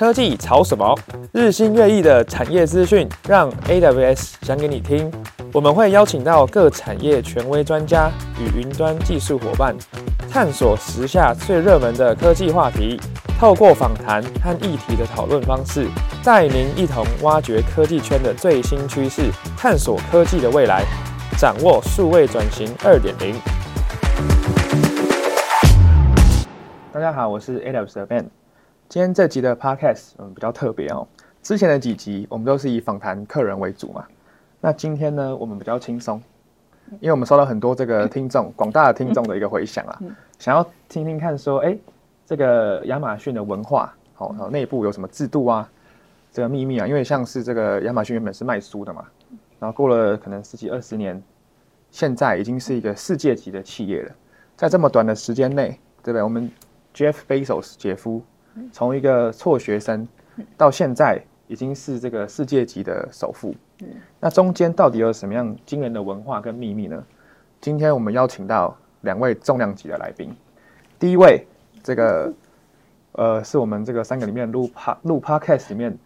[0.00, 0.98] 科技潮什么？
[1.30, 5.12] 日新月异的产业资讯，让 AWS 讲给你听。
[5.52, 9.76] 我们会邀请到各产业权威专家与云端技术伙伴，
[10.32, 12.98] 探索时下最热门的科技话题。
[13.38, 15.86] 透过访谈和议题的讨论方式，
[16.24, 19.24] 带您一同挖掘科技圈的最新趋势，
[19.54, 20.82] 探索科技的未来，
[21.36, 23.34] 掌握数位转型二点零。
[26.90, 28.39] 大家好，我是 AWS 的 Ben。
[28.90, 31.06] 今天这集的 Podcast 嗯比较特别哦。
[31.44, 34.04] 之前的几集我们都是以访谈客人为主嘛。
[34.60, 36.20] 那今天呢，我们比较轻松，
[36.98, 39.96] 因为我们收到很多这个听众广大的听众的一个回响啊，
[40.40, 41.78] 想要听听看说，哎。
[42.26, 45.68] 这个亚马逊的文化，好，然后内部有什么制度啊？
[46.32, 49.04] 这个秘密啊，因为像是这个亚马逊原本是卖书的嘛，
[49.58, 51.20] 然后过了可能十几二十年，
[51.90, 54.12] 现在已经是一个世界级的企业了。
[54.56, 55.70] 在这么短的时间内，
[56.04, 56.22] 对不对？
[56.22, 56.48] 我们
[56.94, 58.22] Jeff Bezos 杰夫
[58.72, 60.06] 从一个辍学生
[60.56, 63.54] 到现在已经是这个世界级的首富。
[64.18, 67.04] 那中间到底有什么样惊人的文化跟秘密呢？
[67.60, 70.34] 今天我们邀请到两位重量级的来宾，
[70.98, 71.46] 第一位。
[71.82, 72.30] 这个
[73.12, 75.96] 呃，是我们这个三个里面录 pa 录 podcast 里面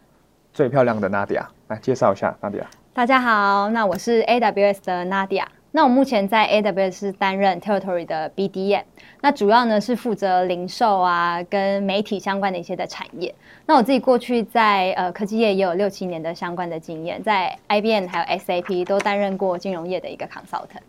[0.52, 2.62] 最漂亮的 Nadia，来介绍一下 Nadia。
[2.92, 5.44] 大家好，那我是 AWS 的 Nadia。
[5.76, 8.84] 那我目前在 AWS 担任 Territory 的 BDM，
[9.20, 13.34] 那主要呢是负责零售啊跟媒体相关的一些的产业。
[13.66, 20.84] 那我自己过去在呃科技业也有六七年的相关的经验，在 IBM 还有 SAP 都担任过金融业的一个 consultant。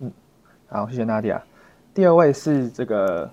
[0.00, 0.10] 嗯，
[0.66, 1.40] 好，谢谢 Nadia。
[1.94, 3.30] 第二位是这个。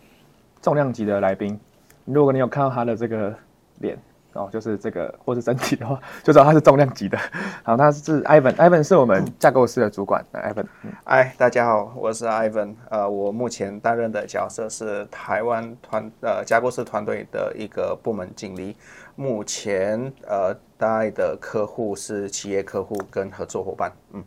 [0.60, 1.58] 重量级的来宾，
[2.04, 3.34] 如果你有看到他的这个
[3.80, 3.98] 脸
[4.38, 7.18] 哦，就是这个或是整体的话，就知道它是重量级的。
[7.64, 10.24] 好，他是 Ivan，Ivan 是我们架构师的主管。
[10.32, 10.66] Ivan，
[11.06, 12.76] 哎，大家好，我是 Ivan。
[12.90, 18.78] 呃，我目前担任的角色是台湾团呃架构师团队的一个部门经理。
[19.16, 23.92] 目前呃带的客户是企业客户跟合作伙伴。
[24.14, 24.24] 嗯，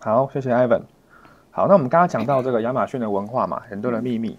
[0.00, 0.82] 好，谢谢 Ivan。
[1.52, 4.36] 好，那我们刚刚讲到这个亚马逊的文化嘛，很多的秘密。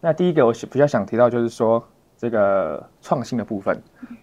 [0.00, 1.84] 那第一个我比较想提到就是说
[2.20, 3.74] 这个创新的部分，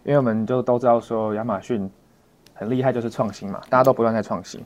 [0.03, 1.89] 因为我们就都知道说亚马逊
[2.53, 4.63] 很厉害，就是创新嘛，大家都不断在创新。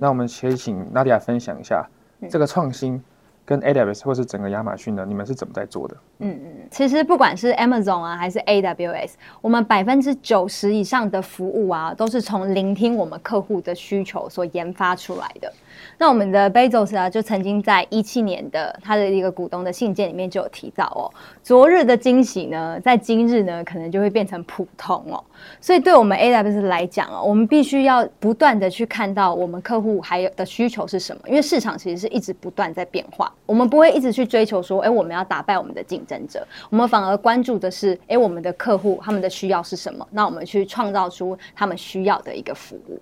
[0.00, 1.88] 那我们可以请 Nadia 分享一下
[2.28, 3.00] 这个创新
[3.44, 5.96] 跟 AWS 或是整个亚马逊呢，你们是怎么在做的？
[6.20, 15.52] 嗯嗯，其实不管是 Amazon 啊还是 AWS，我们百分之九十以上的服务啊，都是从聆听我们客户的需求所研发出来的。
[15.98, 21.10] 那我们的 Bezos 啊，就曾经在一七年的他的一个股东的信件里面就有提到哦，
[21.42, 25.22] 昨日的惊喜呢，在今日呢，可能就会变成普通哦。
[25.60, 42.98] 所以对我们 AWS 来讲哦，我们必须要不断的去看到我们客户还有的需求是什么，因为市场其实是一直不断在变化，我们不会一直去追求说，哎，我们要打败我们的竞争者，我们反而关注的是，哎，我们的客户他们的需要是什么，那我们去创造出他们需要的一个服务。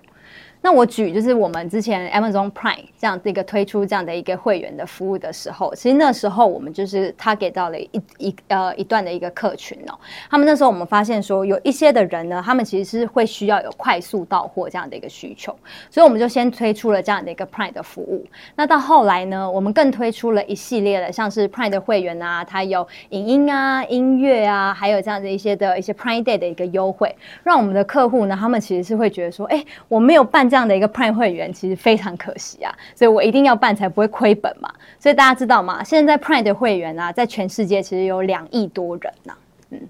[0.64, 9.98] 那我举就是我们之前 Amazon Prime 这样的一个推出这样的一个会员的服务的时候，其实那时候我们就是他给到了一一呃一段的一个客群哦。
[10.30, 15.52] 他们那时候我们发现说有一些的人呢，他们其实是会需要有快速到货这样的一个需求，
[15.90, 18.24] 所以我们就先推出了这样的一个 Prime 的服务。
[18.54, 27.12] 那到后来呢，我们更推出了一系列的像是 Prime 的会员啊，它有影音啊、音乐啊，还有这样的一些的一些 Prime Day 的一个优惠，
[27.42, 30.51] 让我们的客户呢，他们其实是会觉得说，哎，我没有办。
[30.52, 34.70] 这样的一个 Prime 会员其实非常可惜啊，所以我一定要办才不会亏本嘛。
[34.98, 35.82] 所以大家知道吗？
[35.82, 39.38] 现在 Prime 的会员啊，在全世界其实有两亿多人呐、啊。
[39.70, 39.80] 嗯，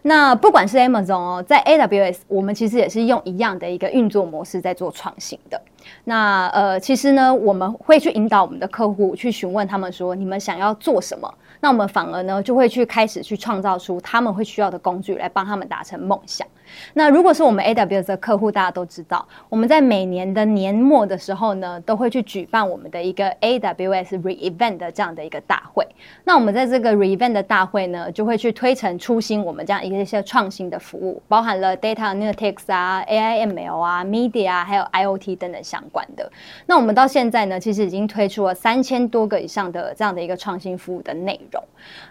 [0.00, 5.60] 那不管是 Amazon 哦，在 AWS，我们其实也是用一样的一个运作模式在做创新的。
[6.04, 11.32] 那呃，其实呢，我们会去引导我们的客户去询问他们说，你们想要做什么？
[11.60, 16.46] 那我们反而呢，就会去开始去创造出他们会需要的工具来帮他们达成梦想。
[16.94, 25.86] 那如果是我们 AWS 的客户，大家都知道，我们在每年的年末的时候呢，都会去举办我们的一个 AWS Re-Event 的这样的一个大会。
[26.24, 36.30] 那我们在这个 Re-Event 的大会呢，就会去推陈出新，我们这样一些创新的服务，包含了 Data Analytics 啊、AI/ML 啊、Media 啊，还有 IoT 等等相关的。
[36.64, 41.62] 那我们到现在呢，其实已经推出了三千多个以上的这样的一个创新服务的内容。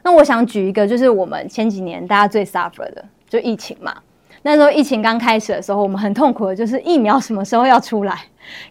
[0.03, 3.95] 那我想举一个，就是我们前几年大家最 suffer 的，就疫情嘛。
[4.43, 8.13] 那时候疫情刚开始的时候，我们很痛苦的就是疫苗什么时候要出来，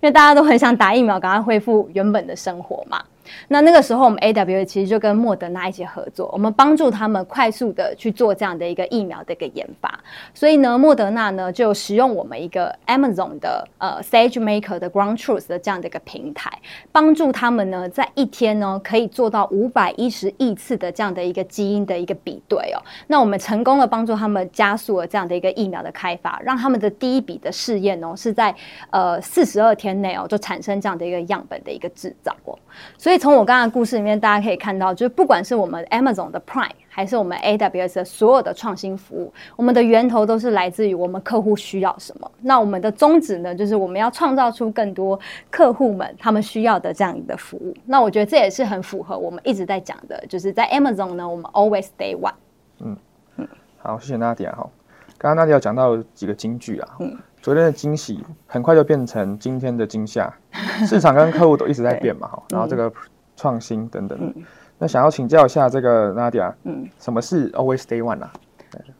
[0.01, 3.03] 因为大家都很想打疫苗，赶快恢复原本的生活嘛。
[3.49, 9.99] 那那个时候，我们 A W 其实就跟莫德纳一起合作，我们帮助他们快速的去做这样的一个疫苗的一个研发。
[10.33, 16.51] 所以呢，莫德纳呢就使用我们一个 Amazon 的呃 SageMaker 的 Ground Truth 的这样的一个平台，
[16.93, 22.83] 帮助他们呢在一天呢可以做到五百一十亿次的这样的一个基因的一个比对哦。
[23.07, 28.55] 那我们成功的帮助他们加速了这样的一个疫苗的开发，让他们的第一笔的试验哦是在
[28.91, 32.59] 呃四十二天内哦就产生这样的一个样本的一个制造哦。
[32.99, 42.31] 所以从我刚刚的故事里面，大家可以看到，就是不管是我们 Amazon 的 Prime，还是我们 AWS 的所有的创新服务，我们的源头都是来自于我们客户需要什么。
[42.41, 45.19] 那我们的宗旨呢，就是我们要创造出更多
[45.51, 47.75] 客户们他们需要的这样的服务。
[47.87, 52.35] 那我觉得这也是很符合我们一直在讲的，就是在 Amazon 呢，我们 Always Day One。
[52.81, 52.97] 嗯
[53.37, 54.69] 嗯，好，谢谢 Nadia 哈。
[55.17, 56.89] 刚刚娜迪亚讲到几个金句啊。
[57.01, 57.17] 嗯。
[57.45, 60.33] 昨天的惊喜很快就变成今天的惊吓，
[60.89, 62.91] 市场跟客户都一直在变嘛，哈，然后这个
[63.37, 64.35] 创新等等，嗯、
[64.79, 68.33] 那想要请教一下这个 Nadia，嗯，什么是 Always Day One 啊？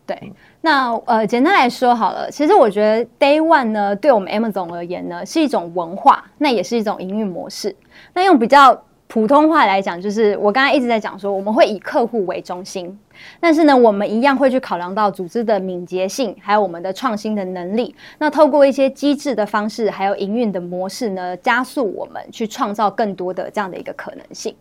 [0.05, 7.75] 对，嗯、那呃，简单来说好了，其实我觉得 Day One 呢，对我们 Amazon 而言呢，是一种文化，那也是一种营运模式。
[8.13, 8.79] 那用比较
[9.15, 12.99] 普通话来讲，就是我刚才一直在讲说，我们会以客户为中心，
[13.39, 17.95] 但是呢，我们一样会去考量到组织的敏捷性，还有我们的创新的能力。
[18.19, 24.53] 那透过一些机制的方式，还有营运的模式呢，加速我们去创造更多的这样的一个可能性。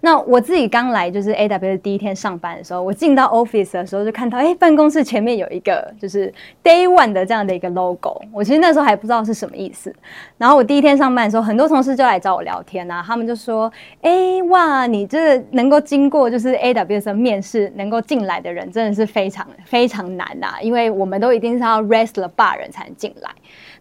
[0.00, 8.20] 那我自己刚来就是 AWS 第一天上班的时候，我进到 Office 的时候就看到，哎，办公室前面有一个就是 Day One 的这样的一个 logo。
[8.32, 9.94] 我其实那时候还不知道是什么意思。
[10.36, 13.72] 然后我第一天上班的时候，很多同事就来找我聊天啊，他们就说，
[14.02, 23.30] 哎，哇，你这能够经过就是 A W 的面试，能够进来的人真的是非常非常难呐、啊，因为我们都一定是要 raise the bar 人才能进来。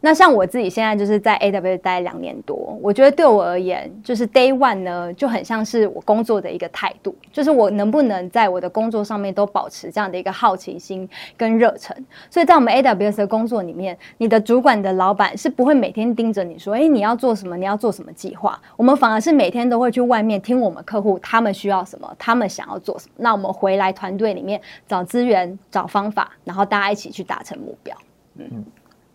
[0.01, 11.95] 那像我自己现在就是在 AWS 待两年多，我觉得对我而言，就是 Day One 呢就很像是我工作的一个态度，就是我能不能在我的工作上面都保持这样的一个好奇心跟热忱。
[12.29, 18.59] 所以在我们 AWS 的工作里面，你的主管的老板是不会每天盯着你说，哎，你要做什么，你要做什么计划。
[18.75, 23.13] 我们反而是每天都会去外面听我们客户他们需要什么，他们想要做什么。
[23.17, 27.95] 那我们回来团队里面找资源、找方法，然后大家一起去达成目标。
[28.35, 28.63] 嗯。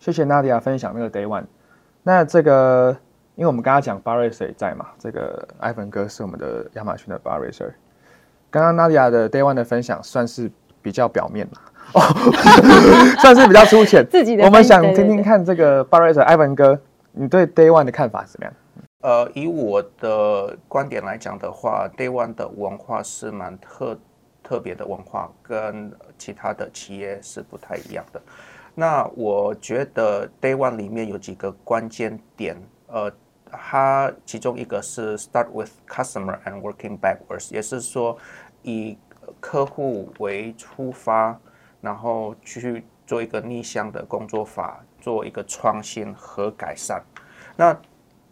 [0.03, 1.45] 谢谢 Nadia 分享那个 Day One。
[2.03, 2.93] 那这个，
[3.35, 7.71] 因为我们刚刚讲 Barreter 也在嘛，这个 Ivan 哥是我们的亚马逊的 Barreter。
[8.51, 10.51] 刚刚 Nadia 的 Day One 的分享算是
[10.81, 11.61] 比较表面嘛，
[11.95, 12.01] 哦，
[13.21, 14.05] 算是比较粗浅。
[14.11, 14.43] 自己的。
[14.43, 16.77] 我们想听听看这个 Bar Racer Ivan 哥，
[17.13, 18.53] 你对 Day One 的看法是怎么样？
[19.03, 23.97] 呃，以我的观点来讲的话，Day One 的文化是蛮特
[24.43, 28.21] 特别的文化，跟其他的企业是不太一样的。
[28.75, 33.11] 那我觉得 Day One 里面有几个关键点，呃，
[33.51, 38.17] 它其中一个是 Start with customer and working backwards，也是说
[38.63, 38.97] 以
[39.39, 41.39] 客户为出发，
[41.81, 47.03] 然后去做一个逆向的工作法，做一个创新和改善。
[47.55, 47.79] 那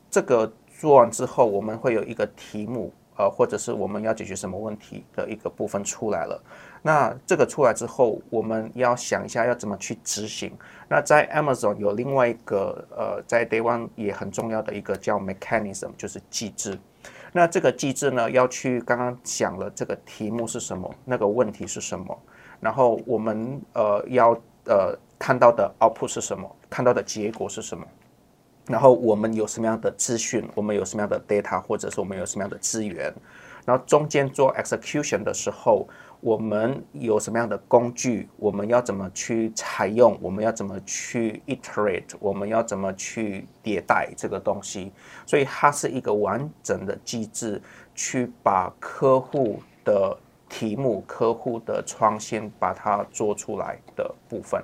[0.09, 6.41] 这个做完之后，我们会有一个题目，呃，或者是我们要解决什么问题的一个部分出来了。
[6.81, 10.51] 那这个出来之后，我们要想一下要怎么去执行。
[10.87, 16.79] 那在 Amazon 有另外一个呃，在 Day One 也很重要的一个叫 mechanism，就是机制。
[17.33, 22.17] 那这个机制呢，要去刚刚讲了这个题目是什么，那个问题是什么，
[22.59, 24.31] 然后我们呃要
[24.65, 27.85] 呃看到的 output 是什么，看到的结果是什么，
[28.67, 33.13] 然后我们有什么样的资讯，我们有什么样的 data，或者是我们有什么样的资源，
[33.65, 35.87] 然后中间做 execution 的时候。
[36.23, 38.29] 我们有什么样的工具？
[38.37, 40.15] 我们要怎么去采用？
[40.21, 42.13] 我们要怎么去 iterate？
[42.19, 44.91] 我们要怎么去迭代这个东西？
[45.25, 47.59] 所以它是一个完整的机制，
[47.95, 50.15] 去把客户的
[50.51, 54.61] 题目、客户的创新把它做出来的部分。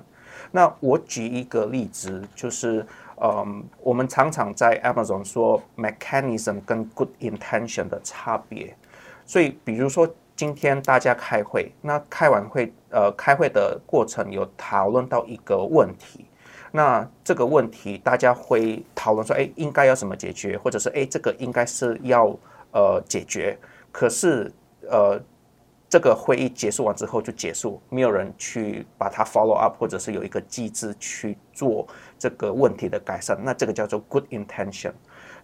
[0.52, 2.86] 那我举一个例子，就是
[3.22, 8.76] 嗯，我们常常在 Amazon 说 mechanism 跟 good intention 的差别。
[9.26, 10.08] 所以，比如说。
[10.38, 16.28] 今天大家开会，那开完会，呃，开会的过程有讨论到一个问题，
[16.72, 22.28] 那这个问题大家会讨论说，哎，应该要怎么解决，或者是哎，这个应该是要
[22.72, 23.58] 呃解决，
[23.92, 24.54] 可是
[24.88, 25.20] 呃，
[25.90, 31.88] 这个会议结束完之后就结束，没有人去把它 follow up，或者是有一个机制去做
[32.20, 34.92] 这个问题的改善，那这个叫做 good intention。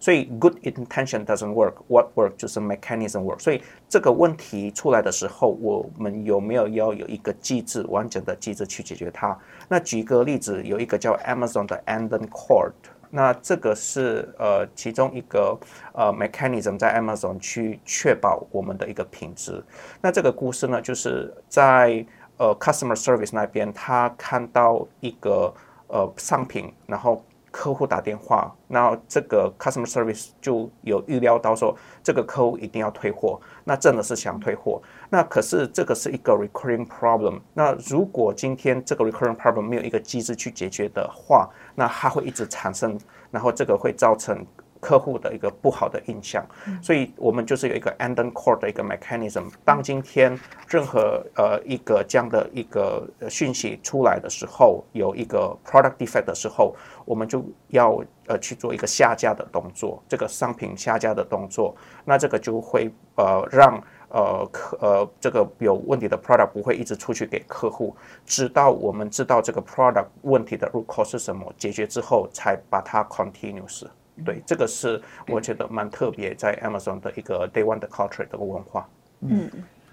[0.00, 1.76] 所以 good intention doesn't work.
[1.88, 3.38] What work 就是 mechanism work.
[3.38, 9.38] 所以这个问题出来的时候，我们有没有要有一个机制，完整的机制去解决它？
[9.66, 12.72] 那举个例子，有一个叫 Amazon 的 Anden Cord，
[13.14, 15.56] 那这个是呃其中一个
[15.92, 19.62] 呃 mechanism 在 Amazon 去确保我们的一个品质。
[20.00, 22.04] 那这个故事呢，就是在
[22.38, 25.54] 呃 customer service 那边，他看到一个
[25.86, 27.24] 呃商品，然后。
[27.56, 34.82] 客户打电话，那这个 customer service 就有预料到说，这个客户一定要退货，那真的是想退货。
[35.14, 37.38] 那可是这个是一个 recurring problem。
[37.52, 42.98] 那如果今天这个 recurring problem 没有一个机制去解决的话，那它会一直产生，
[43.30, 44.44] 然后这个会造成。
[44.80, 46.44] 客户的一个不好的印象，
[46.82, 49.50] 所以我们就是有一个 Andon Core 的一个 mechanism。
[49.64, 63.82] 当今天任何呃一个这样的一个讯息出来的时候，有一个 product defect 的时候，我们就要呃去做一个下架的动作，这个商品下架的动作，那这个就会呃让
[64.14, 67.94] 呃客呃这个有问题的 product 不会一直出去给客户，
[68.24, 73.84] 直到我们知道这个 product 问题的 root cause 是什么，解决之后才把它 continuous。
[74.24, 78.88] 对，这个是我觉得蛮特别，在 Amazon 的一个 Day One 的 culture 的文化。
[79.22, 79.50] 嗯，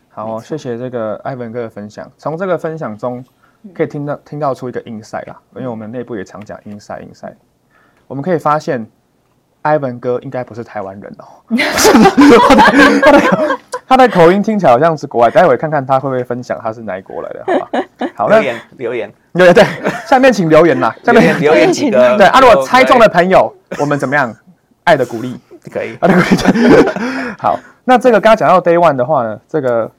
[0.10, 2.12] 好，谢谢这个 Ivan 哥的分享。
[2.20, 3.26] 从这个分享中，
[3.74, 7.34] 可以听到听到出一个 insight 啦，因为我们内部也常讲 insight insight。
[8.08, 8.86] 我们可以发现
[9.64, 11.26] ，Ivan 哥应该不是台湾人哦。
[13.02, 13.60] 他 的
[13.92, 18.08] 他的口音听起来好像是国外，待会看看他会不会分享他是哪一国来的，好吧？
[18.16, 19.66] 好，留言留言留言对，
[20.08, 23.54] 下面请留言啦， 下面留言几个对啊，如果猜中的朋友。
[23.80, 24.34] 我们怎么样？
[24.86, 25.38] 爱的鼓励
[25.70, 26.68] 可以，爱的鼓励。
[27.38, 29.92] 好，那这个刚刚讲到 Day One 的话呢，这个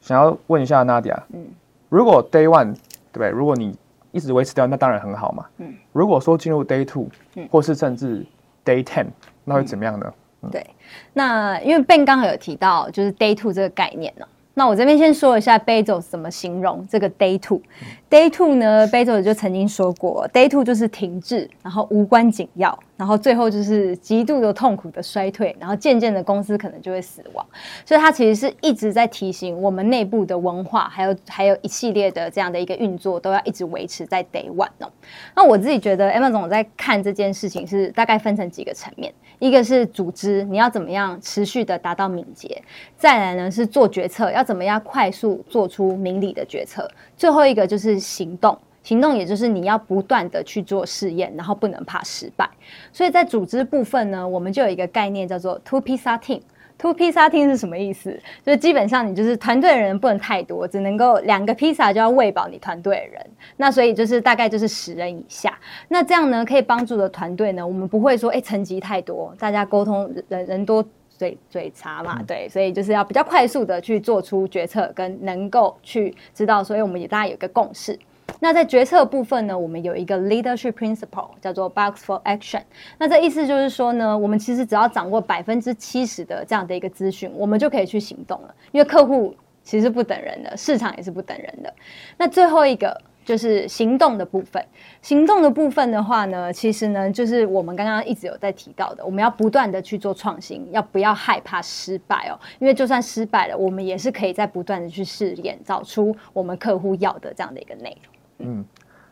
[0.00, 1.46] 想要问一下 Nadia，嗯，
[1.88, 2.72] 如果 Day One
[3.12, 3.28] 对不对？
[3.30, 3.78] 如果你
[4.10, 5.44] 一直维持掉，那当然很好嘛。
[5.58, 8.26] 嗯，如果说进入 Day Two，嗯，或是甚至
[8.64, 9.06] Day Ten，
[9.44, 10.12] 那会怎么样呢？
[10.42, 10.66] 嗯，对，
[11.12, 14.26] 那因为 Ben 刚好有提到就是 Day Two 这个概念呢。
[14.58, 17.60] 那我这边先说一下 Bezos 怎么形容这个 Day Two。
[18.08, 22.78] Day Two 呢，Bezos 就曾经说过，Day Two 就是停滞，然后无关紧要。
[22.96, 27.46] 然后最后就是极度的痛苦的衰退，然后渐渐的公司可能就会死亡，
[27.84, 34.90] 所以它其实是一直在提醒我们内部的文化，还有还有一系列的这样的一个运作都要一直维持在 day one 哦。
[35.34, 42.62] 那我自己觉得，Amazon 在看这件事情是大概分成几个层面，一个是组织，你要怎么样持续的达到敏捷；
[42.96, 46.82] 再来呢是做决策，要怎么样快速做出明理的决策；
[47.16, 48.58] 最后一个就是行动。
[48.86, 52.48] 行动也就是你要不断的去做试验，然后不能怕失败。
[52.92, 56.40] 所以在组织部分呢，我们就有一个概念叫做 Two Pizza Team。
[56.78, 58.16] Two Pizza Team 是什么意思？
[58.44, 63.26] 就是基本上你就是团队的人不能太多，只能够两个披萨就要喂饱你团队的人。
[63.56, 65.58] 那所以就是大概就是十人以下。
[65.88, 77.98] 那这样呢，可以帮助的团队呢，我们不会说哎层级太多，大家沟通人人多嘴嘴杂嘛，对，所以就是要比较快速的去做出决策，跟能够去知道，所以我们也大家有一个共识。
[78.40, 82.62] 那在决策部分呢，我们有一个 leadership principle 叫做 box for action。
[82.98, 88.54] 那这意思就是说呢，我们其实只要掌握百分之七十的这样的一个资讯，我们就可以去行动了。
[88.72, 91.72] 因为客户其实不等人的，市场也是不等人的。
[92.18, 94.64] 那最后一个就是行动的部分。
[95.02, 102.38] 行动的部分的话呢，其实呢，就是我们刚刚一直有在提到的，我们要不断的去做创新，要不要害怕失败哦？
[102.58, 108.12] 因为就算失败了，我们也是可以在不断的去试验，找出我们客户要的这样的一个内容。
[108.38, 108.64] 嗯，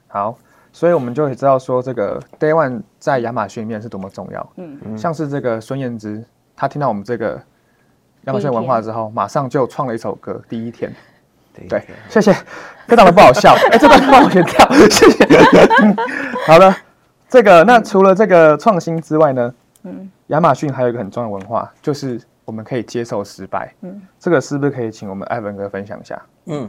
[0.06, 0.36] 好，
[0.72, 4.52] 所以我们就可以知道说，这个 Day One 在亚马逊里面是多么重要。
[4.56, 6.24] 嗯，像是这个孙燕姿，
[6.56, 7.40] 她听到我们这个
[8.24, 10.90] 亚马逊文化之后，马上就创了一首歌《第一天》。
[11.68, 12.32] 对，谢谢，
[12.88, 13.54] 非常的不好笑。
[13.54, 15.24] 哎、欸，这段帮我剪掉，谢谢。
[16.44, 16.76] 好了，
[17.28, 19.54] 这个那除了这个创新之外呢，
[19.84, 23.72] 嗯，亚马逊还有一个很重要的文化，就是我们可以接受失败。
[23.82, 26.20] 嗯，这个是不是可以请我们艾文哥分享一下？
[26.46, 26.68] 嗯。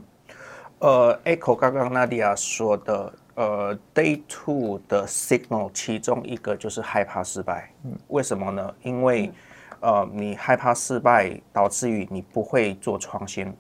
[0.80, 7.72] 呃，Echo 刚刚 Nadia 说的，呃，Day Two 的 Signal 其中一个就是害怕失败。
[7.86, 8.76] 嗯，为什么呢？
[8.84, 9.32] 因为，
[9.80, 13.56] 呃，你害怕失败，导致于你不会做创新。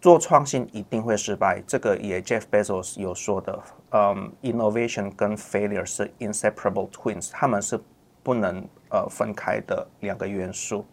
[0.00, 3.62] 做创新一定会失败，这个也 Jeff Bezos 有说的。
[3.90, 7.78] 嗯，Innovation 跟 Failure 是 inseparable twins，他们是
[8.22, 10.86] 不能呃分开的两个元素。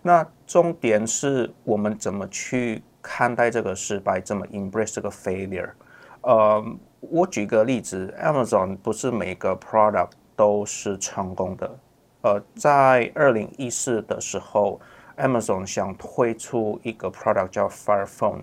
[0.00, 2.84] 那重点是我们怎么去。
[3.08, 5.70] 看待这个失败，这么 embrace 这个 failure。
[6.22, 6.60] 呃，
[6.98, 11.78] 我举个例子，Amazon 不是每个 product 都是成功的。
[12.22, 14.80] 呃，在二零一四的时候
[15.18, 18.42] ，Amazon 想推出一个 product 叫 Fire Phone，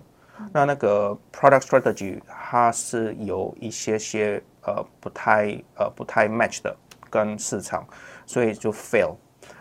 [0.50, 6.74] 那那个 product strategy 它是有一些些呃不太呃不太 match 的
[7.10, 7.86] 跟市场，
[8.24, 9.16] 所以就 fail。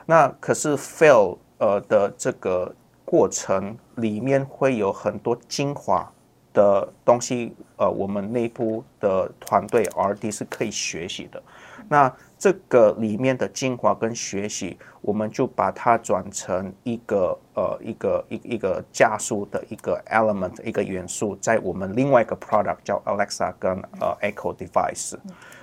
[0.05, 2.73] 那可是 fail 呃的这个。
[3.13, 6.11] 过程里面会有很多精华
[6.51, 11.39] 的东西，呃，我们内部的团队 R&D 是可以学习的。
[11.87, 25.13] 那这个里面的精华跟学习，我们就把它转成一个呃一个一一个加速的一个 element 一个元素，在我们另外一个 product 叫 Alexa 跟呃 Echo device。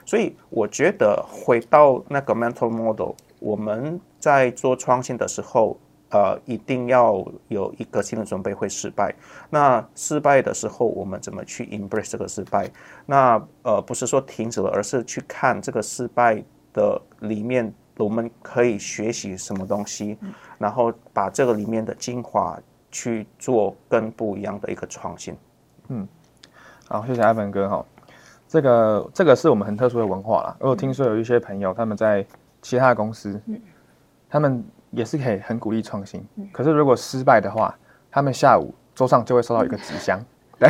[0.06, 5.76] 所以我觉得回到那个 mental model，我们在做创新的时候。
[6.10, 9.14] 呃，一定要有一个心理准备会失败。
[9.48, 12.68] 那失败的时候，我们怎么去 embrace 这个失败？
[13.06, 20.18] 那呃，不是说停止了，而是去看这个失败的里面，我们可以学习什么东西，
[20.58, 22.58] 然后把这个里面的精华
[22.90, 25.36] 去做更不一样的一个创新。
[25.90, 26.08] 嗯，
[26.88, 27.86] 好，谢谢 Ivan 哥哈。
[28.48, 30.56] 这个这个是我们很特殊的文化啦。
[30.58, 32.26] 我有听说有一些朋友他们在
[32.62, 33.40] 其他公司，
[34.28, 34.64] 他们。
[34.90, 37.74] 也是可以很鼓励创新，可是如果失败的话，
[38.10, 40.20] 他们下午桌上就会收到一个纸箱，
[40.58, 40.68] 对，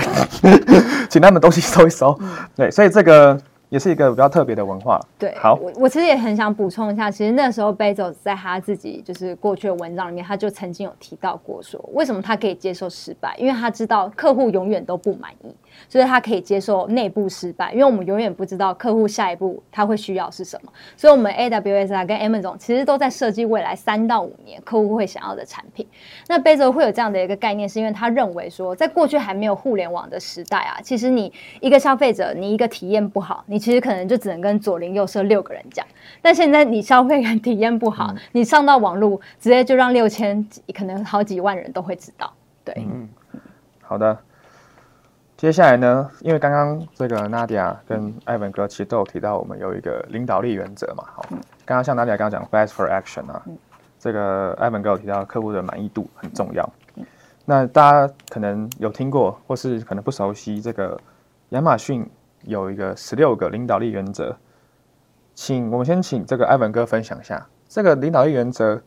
[1.09, 2.19] 请他们东西收一收，
[2.55, 3.41] 对，所以这个。
[3.71, 5.01] 也是一个比较特别的文化。
[5.17, 13.33] 对，好，我我其实也很想补充一下，其实那时候 Bezos 在他自己就是过去的文章里面，他就曾经有提到过说，为什么他可以接受失败？
[13.39, 15.55] 因为他知道客户永远都不满意，
[15.89, 17.73] 所以他可以接受内部失败。
[17.73, 25.87] 因为我们永远不知道客户下一步他会需要是什么，所以我们 AWS 啊跟 Amazon 其实都在设计未来三到五年客户会想要的产品。
[26.29, 35.87] 那 Bezos 会有这样的一个概念，是因为他认为说，在过去还没有互联网的时代啊，其实你一个消费者，你一个体验不好，你其实可能就只能跟左邻右舍六个人讲，
[36.23, 42.33] 但现在你消费感体验不好，嗯、你上到网络直接就让六千可能好几万人都会知道。
[42.65, 43.09] 对，嗯，
[43.83, 44.17] 好的。
[45.41, 51.03] 接下来呢，因为刚刚这个 Nadia 跟 Ivan 哥其实都有提到，我们有一个领导力原则嘛。
[51.15, 51.25] 好，
[51.65, 53.43] 刚刚像 Nadia 刚刚讲 Fast for Action 啊，
[53.99, 56.71] 这个 Ivan 哥有提到客户的满意度很重要。
[57.47, 61.01] 那大家可能有听过，或是可能不熟悉这个
[61.49, 62.07] 亚马逊。
[62.45, 64.37] 有一个十六个领导力原则，
[65.35, 68.83] 请我们先请这个艾文哥分享一下，这个领导力原则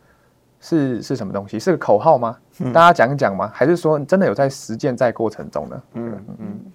[0.64, 1.60] 是是什么东西？
[1.60, 2.38] 是个口号吗？
[2.60, 3.52] 嗯、大家讲一讲吗？
[3.54, 5.84] 还是说真的有在实践在过程中呢？
[5.96, 6.72] 嗯嗯，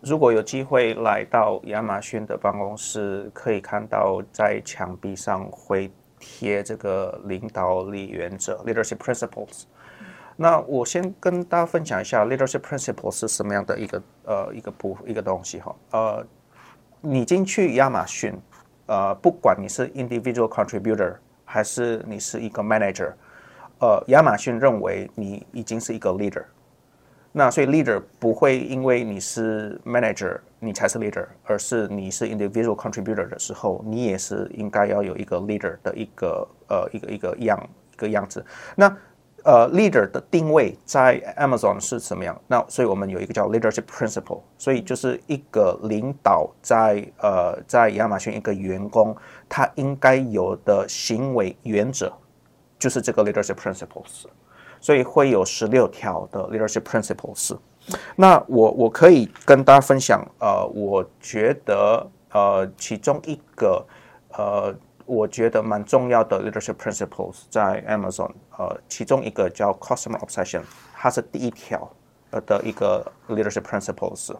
[0.00, 9.62] 如果有机会来到亚马逊的办公室，可以看到在墙壁上会贴这个领导力原则 （Leadership Principles）。
[10.36, 16.26] 那我先跟大家分享一下 leadership principles 是什么样的一个呃一个部一个东西哈呃，
[17.02, 18.32] 你进去亚马逊
[18.86, 21.14] 呃不管你是 individual contributor
[21.50, 23.12] 还是你是一个 manager，
[23.80, 26.44] 呃亚马逊认为你已经是一个 leader，
[27.32, 38.44] 那所以 leader 不会因为你是 manager 你才是 leader，而是你是 individual contributor 的时候，你也是应该要有一个 leader 的一个呃一个一个样一个样子
[38.76, 38.96] 那。
[39.44, 42.38] 呃，leader 的定位在 Amazon 是什么样？
[42.46, 49.16] 那所以我们有一个叫 leadership principle，所以就是一个领导在呃在亚马逊一个员工
[49.48, 52.12] 他应该有的行为原则，
[52.78, 54.24] 就是这个 leadership principles，
[54.80, 57.56] 所以会有十六条的 leadership principles。
[58.16, 63.86] 那我我可以跟大家分享，呃，我觉得呃其中一个
[64.36, 64.74] 呃。
[65.10, 70.62] 我觉得蛮重要的 leadership principles 在 Amazon，呃，其中一个叫 customer obsession，
[70.94, 71.90] 它是第一条
[72.30, 74.32] 呃的一个 leadership principles。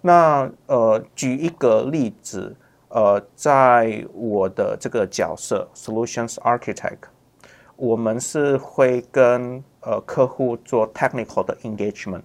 [0.00, 2.56] 那呃，举一个例子，
[2.88, 7.02] 呃，在我的这个角色 solutions architect，
[7.76, 12.22] 我们是会跟呃客户做 technical 的 engagement，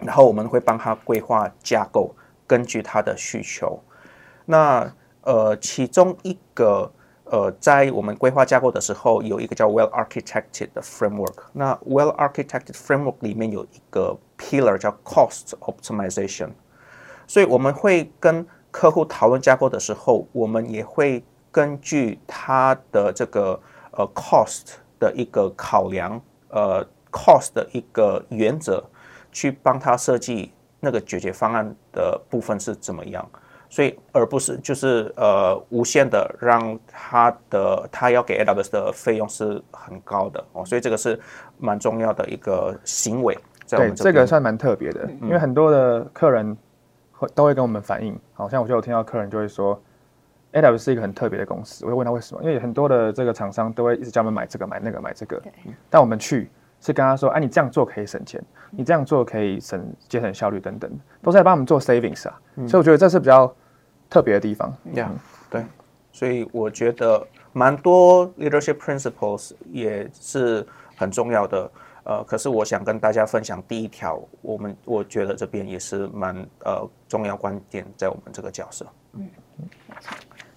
[0.00, 2.12] 然后我们会帮他规划架构，
[2.48, 3.80] 根据他的需求。
[4.44, 4.92] 那
[5.22, 6.90] 呃，其中一个
[7.28, 11.34] 呃，在我们规划架构的时候，有一个叫 Well Architected 的 framework。
[11.52, 16.50] 那 Well Architected framework 里面有一个 pillar 叫 Cost Optimization。
[17.26, 23.60] 所以我们会跟客户讨论架构的时候，我们也会根据他的这个
[23.90, 28.84] 呃 cost 的一个考量，呃 cost 的一个原则，
[29.32, 33.28] 去帮他设计那个解决方案的部分是怎么样。
[33.68, 41.18] 所以，而不是就是呃无限的让他的他要给 AWS 的费用是很高的哦，所以这个是
[41.58, 43.36] 蛮重要的一个行为。
[43.64, 46.56] 在我们这对，这个算蛮特别的，嗯、因为很多的客人
[47.12, 49.80] 会都会跟我们反映，好像我就有听到客人就会说
[50.52, 51.84] ，AWS 是一个很特别的公司。
[51.84, 55.42] 我会问他为什么，因为很多的这个厂商都会一直叫我们买这个买那个买这个，
[55.90, 56.48] 但我们去
[56.80, 60.90] 是跟他说，哎、啊，你这样做可以省钱，你这样做可以省节省效率等等，
[61.22, 62.40] 都是在帮我们做 savings 啊。
[62.56, 63.52] 嗯、所以我觉得这是比较
[64.08, 65.64] 特别的地方，呀、yeah，对，
[66.12, 71.70] 所以我觉得蛮多 leadership principles 也是很重要的。
[72.04, 78.86] 呃，可是我想跟大家分享第一条，我们我觉得这边也是蛮呃重要观点在我们这个角色。
[79.14, 79.28] 嗯。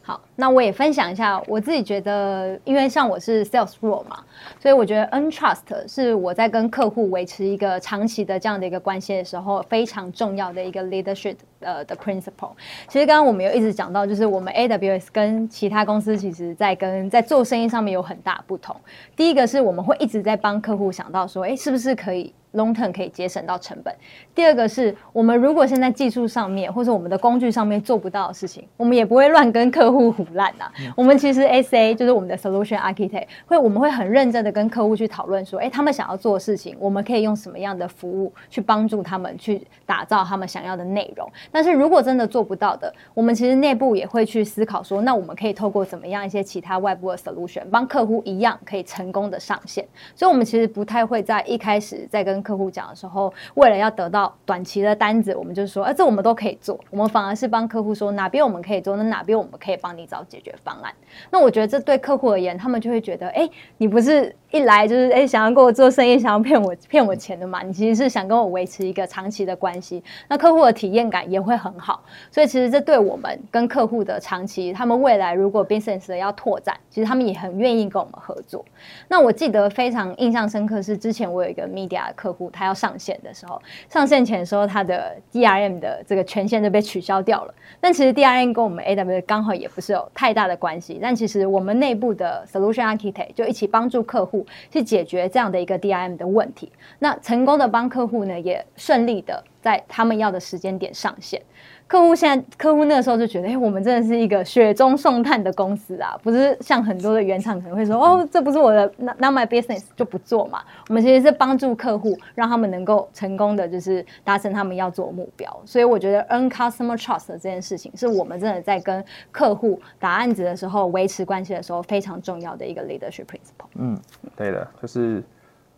[0.10, 4.18] 好，那我也分享一下我自己觉得，因为像我是 sales role 嘛，
[4.60, 12.54] 所以我觉得 Entrust 是我在跟客户维持一个长期的这样的一个关系的时候非常重要的一个 leadership 呃的 principle。
[12.88, 18.76] 其实刚刚我们有一直讲到，就是我们 AWS 跟其他公司其实在跟在做生意上面有很大不同。
[19.16, 22.34] 第一个是我们会一直在帮客户想到说，哎，是不是可以。
[22.54, 23.94] Long term 可以节省到成本。
[24.34, 30.66] 第二个是我们如果现在技术上面或者我们的工具上面做不到的事情，我们也不会乱跟客户胡烂呐。
[30.96, 41.32] 我们其实 SA 就是我们的 Solution Architect，会我们会很认真的跟客户去讨论说，诶，他们想要做的事情，我们可以用什么样的服务去帮助他们去打造他们想要的内容。
[41.52, 49.86] 但是如果真的做不到的，我们其实内部也会去思考说，那我们可以透过怎么样一些其他外部的 solution 帮客户一样可以成功的上线。
[50.16, 56.80] 所以，我们其实不太会在一开始在跟客户讲的时候，为了要得到短期的单子，我们就说，哎、啊，这我们都可以做。
[56.90, 60.94] 我们反而是帮客户说哪边我们可以做，那哪边我们可以帮你找解决方案。
[61.32, 67.62] 那我觉得这对客户而言，他们就会觉得，哎，你不是一来就是哎想要跟我做生意，想要骗我骗我钱的嘛？
[67.62, 70.04] 你其实是想跟我维持一个长期的关系。
[70.28, 72.04] 那客户的体验感也会很好。
[72.32, 78.66] 所以其实这对我们跟客户的长期，他们未来如果 business 要拓展，其实他们也很愿意跟我们合作。
[79.08, 87.54] 那我记得非常印象深刻是之前我有一个 media 的客户，他要上线的时候，上线前的时候，他的 DRM 的这个权限就被取消掉了。
[87.80, 90.98] 但其实 DRM 跟我们 AWS 刚好也不是有太大的关系。
[91.00, 94.39] 但其实我们内部的 Solution Architect 就一起帮助客户
[94.72, 96.72] 去解决这样的一个 DIM 的问题。
[97.00, 101.42] 那成功的帮客户呢，也顺利的在他们要的时间点上线。
[101.90, 110.62] 客户现在，客户那个时候就觉得，哎，我们真的是一个雪中送炭的公司啊，不是像很多的原厂可能会说，哦，这不是我的，not my business，就不做嘛。
[110.88, 115.52] 我们其实是帮助客户，让他们能够成功的，就是达成他们要做的目标。
[115.66, 123.66] 所以我觉得，earn customer trust 这件事情，是我们真的在跟客户打案子的时候，维持关系的时候非常重要的一个 leadership principle。
[123.74, 123.98] 嗯，
[124.38, 125.24] 对的，就是。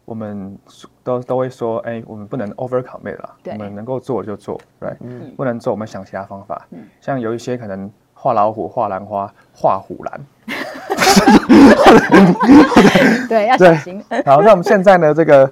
[0.05, 0.57] 我们
[1.03, 4.97] 都都会说，哎，我们不能 over commit 了，我们能够做就做，对、right?
[5.01, 6.67] 嗯，不能做，我们想其他方法。
[6.71, 10.19] 嗯、像有一些可能画老虎、画兰花、画虎兰，
[13.29, 14.03] 对，要小心。
[14.25, 15.13] 好，那我们现在呢？
[15.13, 15.49] 这个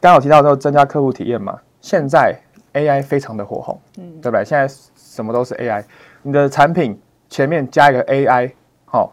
[0.00, 2.34] 刚好提到说增加客户体验嘛，现在
[2.72, 4.44] AI 非常的火红，嗯，对不对？
[4.44, 4.66] 现在
[4.96, 5.84] 什么都是 AI，
[6.22, 8.52] 你的产品前面加一个 AI，
[8.86, 9.10] 好、哦，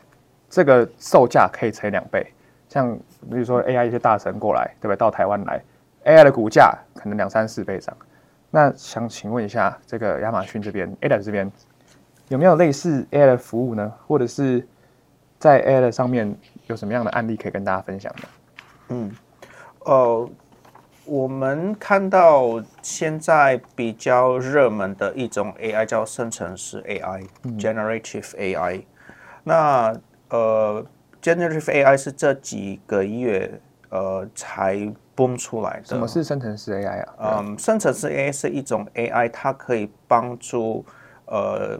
[0.49, 2.25] 这个售价可以乘两倍。
[2.75, 2.93] 像
[3.31, 4.97] 比如说 AI 一些大神过来，对不对？
[4.97, 5.61] 到台湾来
[6.03, 7.95] ，AI 的股价可能两三四倍涨。
[8.51, 11.49] 那想请问一下，这个亚马逊这边，AWS 这边
[12.27, 13.89] 有没有类似 AI 的服务呢？
[14.05, 14.67] 或者是
[15.39, 16.35] 在 AI 的上面
[16.67, 18.27] 有什么样的案例可以跟大家分享呢？
[18.89, 19.15] 嗯，
[19.85, 20.29] 呃，
[21.05, 28.83] 我们看到现在比较热门的一种 AI 叫生成式 AI，Generative AI。
[29.45, 29.95] 那
[30.29, 30.85] 呃。
[31.25, 33.59] Generative AI 是这几个月
[33.89, 34.75] 呃才
[35.15, 35.85] boom 出来的。
[35.85, 37.39] 什么是生成式 AI 啊？
[37.39, 40.85] 嗯，生成式 AI 是一种 AI，它可以帮助
[41.25, 41.79] 呃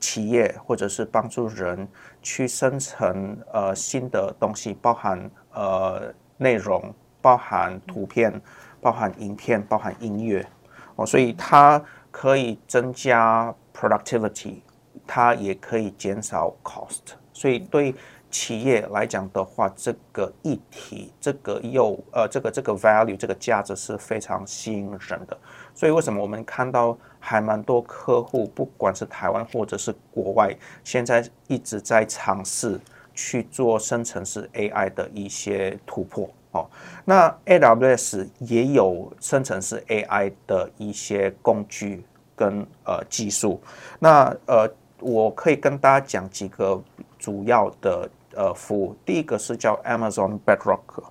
[0.00, 1.86] 企业或者是帮助人
[2.20, 8.42] 去生成呃新的东西，包含呃内容，包含图片，
[8.80, 10.44] 包含影片，包含音乐
[10.96, 14.62] 哦，所以它可以增加 productivity，
[15.06, 17.94] 它也可以减少 cost，所以对。
[18.30, 25.36] 企业来讲的话，这个议题，这个又呃，这个这个 value，这个价值是非常吸引人的。
[25.74, 32.80] 所以为什么我们看到还蛮多客户，不管是台湾或者是国外，现在一直在尝试
[33.14, 36.70] 去做生成式 AI 的一些突破哦。
[37.04, 42.04] 那 AWS 也有生成式 AI 的一些工具
[42.36, 43.60] 跟呃技术。
[43.98, 46.80] 那呃，我可以跟大家讲几个
[47.18, 48.08] 主要的。
[48.34, 51.02] 呃，服务第一个是叫 Amazon Bedrock，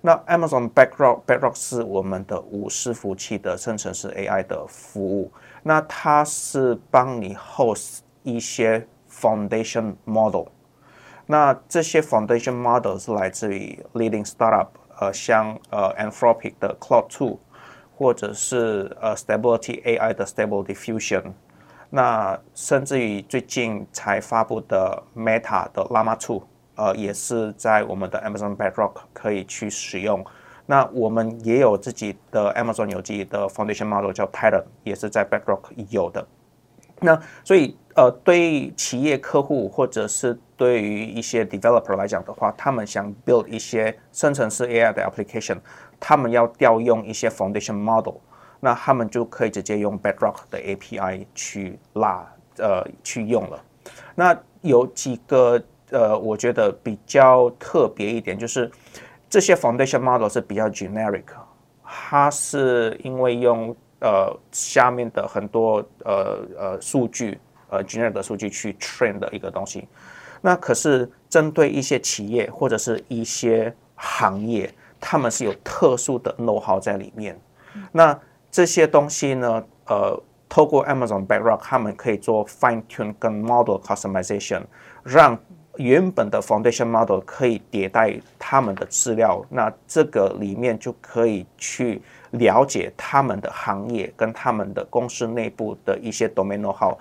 [0.00, 5.30] 那 Amazon Bedrock Bedrock 是我们的无伺服务器的生成式 AI 的服务，
[5.62, 10.46] 那它是帮你 host 一些 foundation model，
[11.26, 17.38] 那这些 foundation model 是来自于 leading startup，呃，像呃 Anthropic 的 Claude 2，
[17.96, 21.32] 或者是呃 Stability AI 的 Stable Diffusion。
[21.90, 26.42] 那甚至于最近才发布的 Meta 的 Llama 2，
[26.74, 30.24] 呃，也是在我们的 Amazon Bedrock 可以去使用。
[30.66, 36.26] 那我们也有自己的 Amazon 有自己的 Foundation Model 叫 Titan，也是在 Bedrock 有的。
[37.00, 45.58] 那所以呃，对企业客户或者是对于一些 Developer 来讲的话，他们想 build 一些生成式 AI 的 application，
[46.00, 48.14] 他们要调用一些 Foundation Model。
[48.60, 52.26] 那他们就可以直接用 Bedrock 的 API 去拉，
[52.58, 53.62] 呃，去用了。
[54.14, 58.70] 那有几个呃，我觉得比较特别一点，就是
[59.28, 61.24] 这些 foundation model 是比较 generic，
[61.84, 67.38] 它是因为用呃下面的很多呃呃数据
[67.68, 69.86] 呃 generic 的数据去 train 的一个东西。
[70.40, 77.38] 那可是针对一些企业或者是一些行业，他们是有特殊的 know-how 在里面。
[77.92, 78.18] 那
[78.56, 84.62] 这些东西呢，呃，透过 Amazon Bedrock，他们可以做 fine tune 跟 model customization，
[85.02, 85.38] 让
[85.76, 89.44] 原本的 foundation model 可以迭代他们的资料。
[89.50, 96.98] 那这个里面就可以去了解他们的行业跟他们的公司内部的一些 domain，好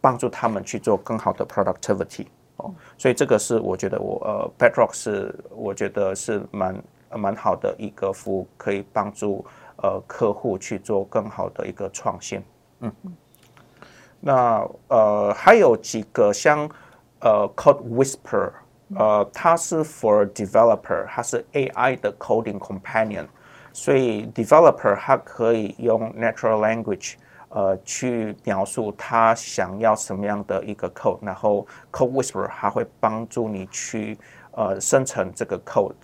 [0.00, 2.26] 帮助他们去做更好的 productivity。
[2.56, 6.82] 哦，所以这个是我觉得我呃，Bedrock 是我觉得是蛮
[7.14, 9.46] 蛮好的一个服务，可以帮助
[9.86, 12.42] 呃客户去做更好的一个创新。
[12.80, 12.92] 嗯，
[14.20, 16.68] 那呃还有几个像
[17.20, 18.50] 呃 Code Whisper，
[18.96, 23.26] 呃它是 for developer，它是 AI 的 coding companion，
[23.72, 27.14] 所以 developer 它可以用 natural language。
[27.48, 34.18] 呃，去描述他想要什么样的一个 code，然后 Code Whisperer 还会帮助你去
[34.50, 35.94] 呃生成这个 code。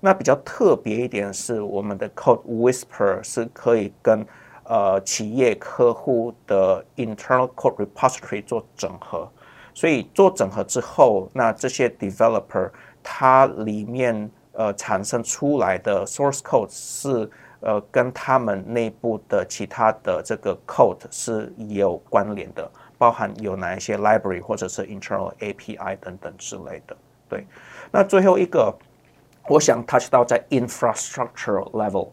[0.00, 4.26] 那比较特别一点是，我们的 Code Whisper 是可以跟
[4.64, 9.30] 呃企业客户的 internal code repository 做整合。
[9.74, 12.70] 所以做整合之后，那这些 developer
[13.02, 17.30] 它里面呃产生出来的 source code 是。
[17.60, 26.96] 呃，跟他们内部的其他的这个 code 是有关联的，包含有哪一些 library 或者是 internal API 等等之类的。
[27.28, 27.44] 对，
[27.90, 28.72] 那最后一个，
[29.47, 32.09] 我想 touch 到在 infrastructure level。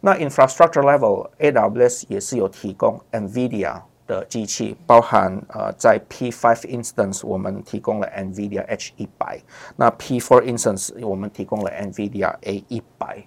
[0.00, 9.40] 那 infrastructure level，AWS 也是有提供 NVIDIA 的机器，包含呃在 P5 instance 我们提供了 NVIDIA H100，
[9.76, 13.24] 那 P4 instance 我们提供了 NVIDIA A100。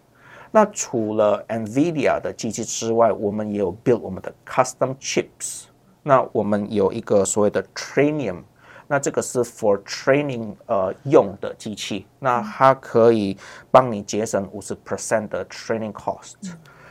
[0.51, 5.65] 那除了 NVIDIA 的机器之外，我们也有 build 我们的 custom chips。
[6.03, 8.43] 那我们有一个所谓的 Trainium，
[8.88, 13.36] 那这个是 for training 呃用的机器，那它可以
[13.70, 16.34] 帮你节省五十 percent 的 training cost。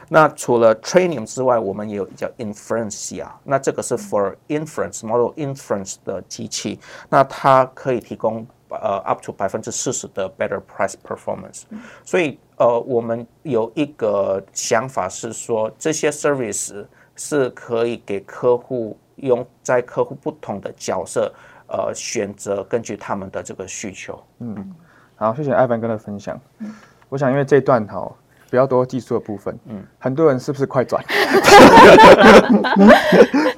[0.07, 6.79] 那除了 training 之外，我们也有叫 inference 啊那这个是 for inference model inference 的机器，
[7.09, 8.47] 那它可以提供。
[8.69, 11.61] 呃，up to 百分之四十的 better price performance，
[12.03, 21.33] 所以呃，我们有一个想法是说，这些 service 是可以给客户用在客户不同的角色
[21.67, 24.21] 呃选择，根据他们的这个需求。
[24.39, 24.73] 嗯，
[25.15, 26.39] 好，谢谢 Ivan 哥的分享。
[26.59, 26.73] 嗯，
[27.09, 28.11] 我想因为这段哈
[28.49, 31.03] 比较多技术的部分，嗯，很多人是不是快转？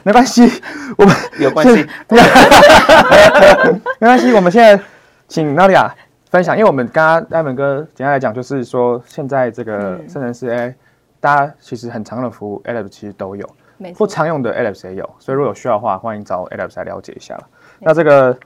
[0.04, 0.62] 没关系，
[0.98, 1.88] 我们有关系，
[4.00, 4.82] 没关系，我们现在。
[5.32, 5.88] 请 Nadia
[6.32, 10.74] 分享，因为我们刚刚 Ivan 哥简单来讲，就是说现在这个生成式 AI，
[11.20, 13.48] 大家其实很常用的服务 AWS 其实都有，
[13.98, 17.40] 不常用的 AWS 也有，所以如果有需要的话，欢迎找 AWS 来了解一下。
[17.80, 18.38] 那这个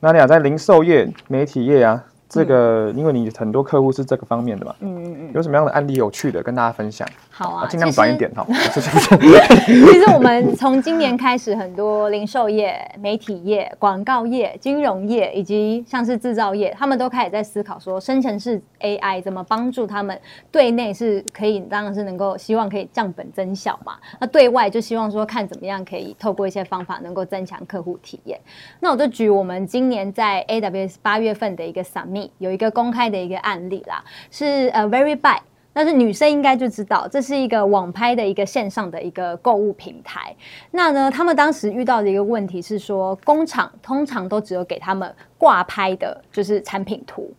[0.00, 2.04] Nadia 在零售业、媒体业啊。
[2.32, 7.06] 这个，因为你很多客户是这个方面的嘛，嗯嗯嗯，有什么样的案例有趣的跟大家分享？
[7.30, 8.46] 好啊，尽量短一点哈。
[8.72, 20.18] 其实我们从今年开始，很多零售业、媒体业、广告业、金融业以及像是制造业，他们都开始在思考说，生成式 AI 怎么帮助他们
[20.50, 23.94] 对内是可以，当然是能够希望可以降本增效嘛。
[24.18, 28.40] 那对外就希望说，看怎么样可以透过一些方法能够增强客户体验。
[28.80, 32.21] 那我就举我们今年在 AWS 八月份的一个 Summit。
[32.38, 35.38] 有一个公开的一个案例啦，是呃 Verybuy，
[35.72, 40.34] 但是女生应该就知道，这是一个网拍的一个线上的一个购物平台。
[40.70, 47.32] 那呢，他们当时遇到的一个问题是说，工厂通常都只有给他们挂拍的，就是产品图，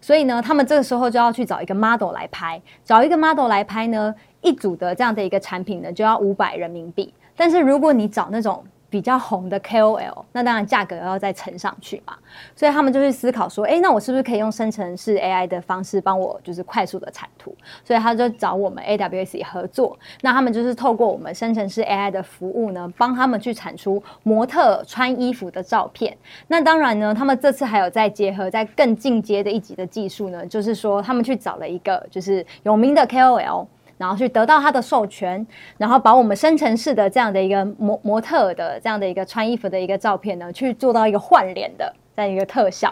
[0.00, 7.12] 所以呢，他们这个时候就要去找一个 model 来拍，找一个 model 来拍呢，一组的这样的一个产品呢，就要五百人民币。
[7.34, 12.14] 但是如果你找那种比较红的 KOL，那当然价格要再乘上去嘛，
[12.56, 17.54] 所以他们就去思考说，哎，那我是不是可以用生成式 AI 的方式帮我就是快速的产图？
[17.84, 26.16] 所以他就找我们 AWS 合作，那他们就是透过我们生成式 AI 的服务呢，帮他们去产出模特穿衣服的照片。
[26.48, 33.66] 那当然呢，他们这次还有再结合在更进阶的一级的技术呢，就是说他们去找了一个就是有名的 KOL。
[34.00, 42.90] 然后去得到他的授权，然后把我们生成式的这样的一个模模特的这样的一个穿衣服的一个照片呢，去做到一个换脸的这样一个特效。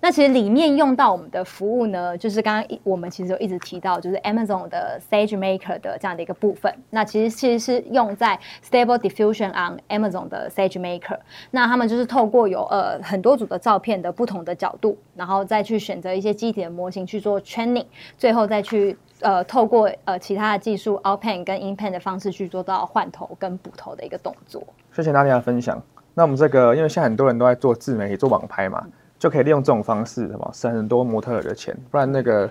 [0.00, 6.72] 那其实里面用到我们的服务呢，就是刚刚我们其实有一直提到，就是 Amazon 的 SageMaker 的这样的一个部分。
[6.90, 8.38] 那其实其实是用在
[8.68, 11.18] Stable Diffusion on Amazon 的 SageMaker。
[11.50, 17.86] 那他们就是透过有呃很多组的照片的不同的角度，然后再去选择一些基体的模型去做 training，
[18.16, 24.62] 最后再去呃透过呃其他的技术 Outpan 跟 Inpan 的方式去做到换头跟补头的一个动作。
[24.92, 25.80] 谢谢大家的分享。
[26.14, 28.84] 那我们这个，因为现在很多人都在做自媒体、做网拍嘛，
[29.18, 32.48] 就可以利用这种方式，什么省很多模特儿的钱，不然那个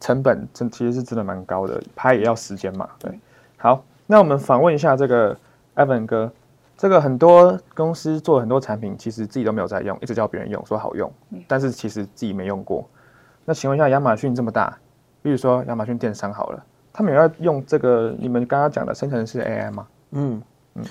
[0.00, 2.88] 成本真其实是真的蛮高的，拍也要时间嘛。
[2.98, 3.18] 对，
[3.56, 5.36] 好，那我们访问一下这个
[5.74, 6.32] Evan 哥，
[6.76, 11.12] 这个很多公司做很多产品，其实自己都没有在用，一直叫别人用，说好用，
[11.46, 12.88] 但是其实自己没用过。
[13.44, 14.76] 那请问一下，亚马逊这么大，
[15.20, 19.86] 比如说亚马逊电商好了，他们有要用这个你们刚刚讲的生成式 AI 吗？
[20.12, 20.42] 嗯
[20.74, 20.84] 嗯。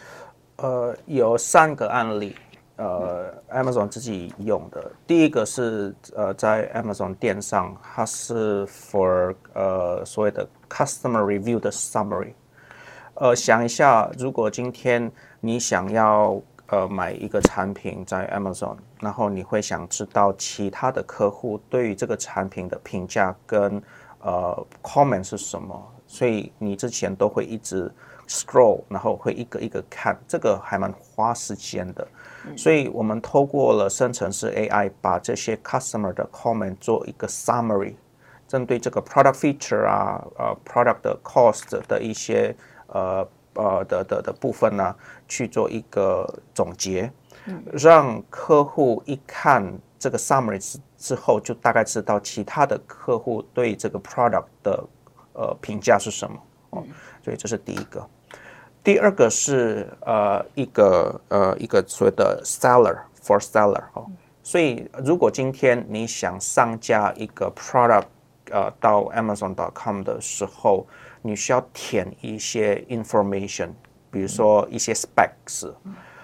[0.58, 2.36] 呃，有三个案例，
[2.82, 4.92] 呃，Amazon 自己用的。
[5.06, 12.34] 第一个是呃，在 Amazon 店上，它是 for 呃所谓的 customer review 的 summary。
[13.14, 23.80] 呃，想一下，如果今天你想要呃买一个产品在 Amazon，然后你会想知道其他的客户对于这个产品的评价跟
[24.22, 27.92] 呃 comment 是什么，所以你之前都会一直。
[28.28, 32.08] Scroll，然后会一个一个看，这个还蛮花时间的，
[32.58, 37.94] 所以我们透过了生成式 AI，把这些 customer 的 comment 做一个 summary，
[38.48, 42.56] 针对这个 product feature 啊，呃，product 的 cost 的一些
[42.88, 44.96] 呃呃的的的部分呢，
[45.28, 47.12] 去做一个总结，
[47.72, 54.84] 让客户一看这个 summary 之之后，就大概知道其他的客户对这个 product 的
[55.34, 56.38] 呃评价是什么。
[56.72, 56.84] 哦，
[57.24, 58.08] 所以这是第一个。
[58.84, 64.06] 第二个是呃一个呃一个所谓的 seller for seller 哦，
[64.42, 68.06] 所以如果今天你想上架一个 product
[68.50, 70.88] 呃到 Amazon.com 的时候，
[71.22, 73.70] 你需要填一些 information，
[74.10, 75.72] 比如说一些 specs，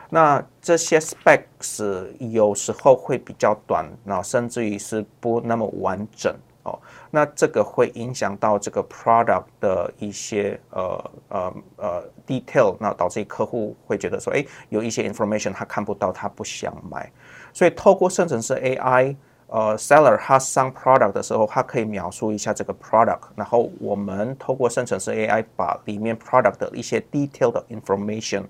[0.09, 6.35] 那这些 specs 有时候会比较短，那甚至于是不那么完整。
[6.67, 6.77] 哦，
[7.09, 17.09] 那这个会影响到这个 product 的一些呃呃呃 detail，那导致客户会觉得说，哎，有一些 information 他看不到，他不想买。
[17.53, 19.15] 所以透过生成式 AI，
[19.47, 28.43] 呃，seller 他上 product 的时候，他可以描述一下这个 product，然后我们透过生成式 AI 把里面 product 的一些 detail 的 information，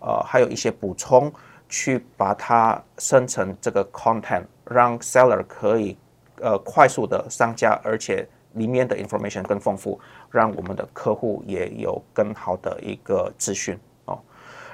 [0.00, 1.32] 呃，还有一些补充，
[1.68, 5.98] 去把它生成这个 content，让 seller 可以。
[6.40, 9.98] 呃，快速的上架，而且里面的 information 更丰富，
[10.30, 14.18] 让我们的客户也有更好的一个资讯哦。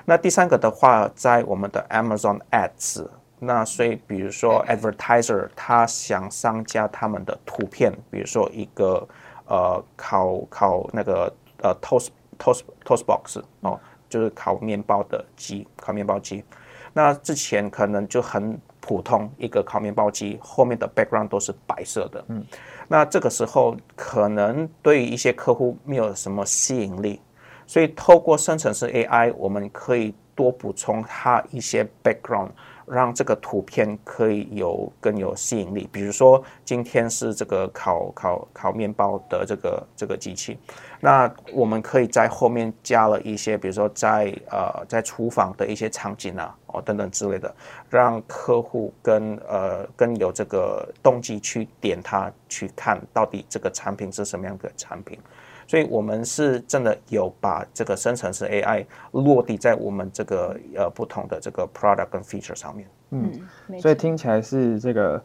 [0.05, 3.07] 那第三个的话，在我们的 Amazon Ads，
[3.39, 9.07] 那所以比如说 advertiser 他想上架他们的图片，比如说一个
[9.47, 16.45] 呃烤烤那个呃 toast toast toast box 哦，就是烤面包的机，烤面包机。
[16.93, 18.61] 那之前可能就很。
[18.83, 22.45] 普通一个烤面包机后面的 background 都是白色的，嗯，
[22.89, 27.21] 那这个时候可能对于一些客户没有什么吸引力，
[27.65, 32.51] 所以透过生成式 AI，我们可以多补充它一些 background。
[32.85, 35.89] 让这个图片可以有更有吸引力。
[35.93, 40.59] 比如说，今天是这个烤烤烤面包的这个这个机器，
[41.01, 47.55] 那我们可以在后面加了一些，比如说在呃在厨房的一些场景啊，哦等等之类的，
[47.89, 55.19] 让客户跟呃更有这个动机去点它，去看到底这个产品是什么样的产品。
[55.73, 62.87] 所以，我们是真的有把这个生成式 AI 落地在我们这个呃不同的这个 product 跟 feature 上面。
[63.09, 63.33] 嗯，
[63.81, 65.25] 所以听起来是这个，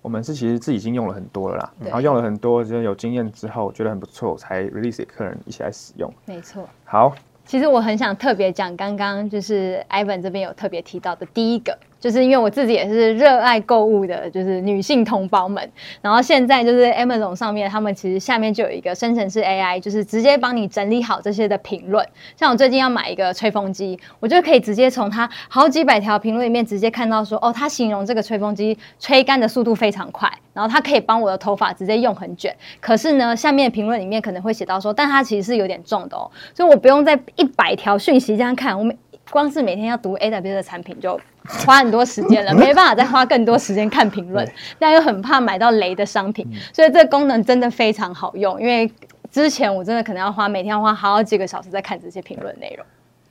[0.00, 6.08] 我们是其实自己已经用了很多了啦，然后用了很多，就是有经验之后觉得很不错，才 release 给客人一起来使用。
[6.24, 6.68] 没错。
[6.84, 7.12] 好，
[7.44, 11.76] 其实我很想特别讲，刚刚就是 Ivan 这边有特别提到的第一个。
[12.00, 15.70] 就是因为我自己也是热爱购物的，就是女性同胞们。
[16.00, 22.04] 然后现在就是 Amazon 上面，他们其实下面就有一个生成式 AI，就是直接帮你整理好这些的评论。
[22.36, 32.56] 像我最近要买一个吹风机，我就可以直接从它好几百条评论里面直接看到说，哦，它形容这个吹风机吹干的速度非常快，然后它可以帮我的头发直接用很卷。
[32.80, 38.96] 可是呢，下面评论里面可能会写到说，但它其实是有点重的哦，所以我不用在一百条讯息这样看，我每
[39.30, 41.20] 光是每天要读 AWS 的产品就。
[41.66, 44.46] 花很多时间了， 没办法再花更多时间看评论，
[44.78, 48.60] 但又很怕买到雷的商品，所以这个功能真的非常好用。
[48.60, 48.90] 因为
[49.30, 52.84] 之前我真的可能要花每天要花好几个小时在看这些评论内容。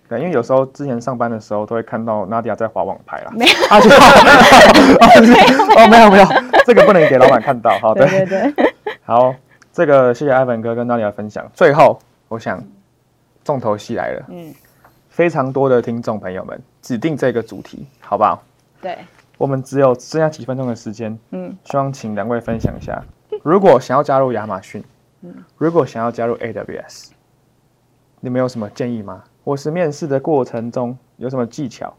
[0.08, 3.32] 对，因为有时候之前上班的时候都会看到 Nadia 在划网拍啦。
[3.36, 3.54] 没有，
[5.78, 6.26] 哦，没有没有，
[6.66, 7.78] 这个不能给老板看到。
[7.80, 8.74] 好，的对对，对。
[9.04, 9.36] 好，
[9.72, 11.46] 这个谢谢 Ivan 哥跟 Nadia 分享。
[11.54, 12.64] 最后，我想
[13.43, 14.26] 重头戏来了。
[14.30, 14.52] 嗯。
[15.20, 18.41] 非常多的听众朋友们指定这个主题，好不好？
[18.82, 18.99] 对。
[19.38, 21.20] 我们只有剩下几分钟的时间。
[21.32, 21.53] 嗯。
[21.65, 23.03] 希望请两位分享一下，
[23.43, 24.82] 如果想要加入亚马逊，
[25.24, 27.09] 嗯，如果想要加入 AWS，
[28.22, 29.22] 你们有什么建议吗？
[29.43, 31.93] 或是面试的过程中有什么技巧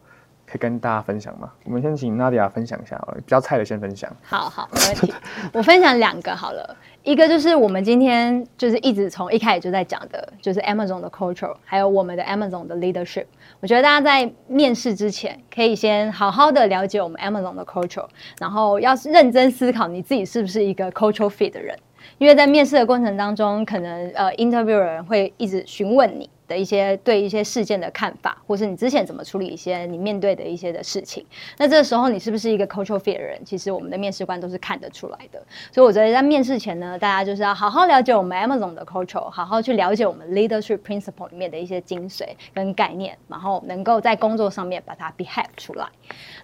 [0.46, 1.52] 可以跟大家分享吗？
[1.64, 4.10] 我们先请娜迪亚分享一下，比较菜的先分享。
[4.22, 5.12] 好好，没问题。
[5.52, 6.74] 我分享两个好了。
[7.03, 13.24] 一个就是我们今天就是一直从一开始就在讲的，就是 Amazon 的 culture，还有我们的 Amazon 的 leadership。
[13.61, 18.07] 我觉得大家在面试之前，可以先好好的了解我们 Amazon 的 culture，
[18.38, 21.74] 然后要认真思考你自己是不是一个 culture fit 的人，
[22.18, 26.28] 因为在面试的过程当中，可能呃 interviewer 会一直询问你。
[26.51, 31.24] 的一些对一些事件的看法，或是你之前怎么处理一些你面对的一些的事情，
[31.57, 33.40] 那这个时候你是不是一个 cultural fit 的人？
[33.44, 35.40] 其实我们的面试官都是看得出来的。
[35.70, 45.86] 所以我觉得在面试前呢，大家就是要好好了解我们 Amazon 的 culture，好好去了解我们 leadership principle 里面的一些精髓跟概念，然后能够在工作上面把它 behave 出来。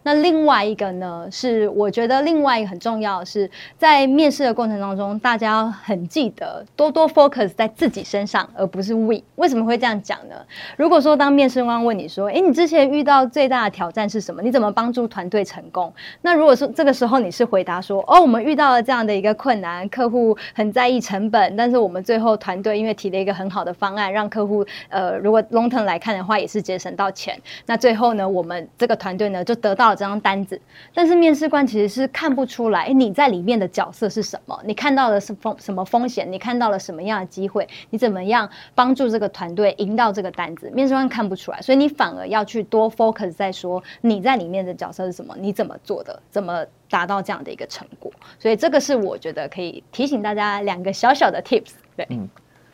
[0.05, 9.21] 那另外一个呢，是我觉得另外一个很重要的是，在面试的过程当中，大家要很记得多多 focus 在自己身上，而不是 we。
[9.35, 10.35] 为什么会这样讲呢？
[10.77, 14.41] 如果说当面试官问你说：“诶，你之前遇到最大的挑战是什么？
[14.41, 15.93] 你怎么帮助团队成功？”
[16.23, 27.37] 那如果说这个时候你是回答说：“哦，我们遇到了这样的一个困难，客户很在意成本，但是我们最后团队因为提了一个很好的方案，让客户呃，如果 long term 来看的话，也是节省到钱。
[27.67, 30.61] 那最后呢，我们这个团队呢就得到了。”这张单子，
[30.93, 34.55] 但是面试官其实是看不出来，你在里面的角色是什么？
[34.63, 36.31] 你看到了是风什么风险？
[36.31, 37.67] 你看到了什么样的机会？
[37.89, 40.71] 你怎么样帮助这个团队到这个单子？
[40.71, 45.37] 面试官看不出来，所以你反而要去多 focus 在说你在里面的角色是什么？
[45.39, 46.21] 你怎么做的？
[46.31, 48.11] 怎么达到这样的一个成果？
[48.39, 51.73] 所以这个是我觉得可以提醒大家两个小小的 tips。
[51.95, 52.29] 对，嗯，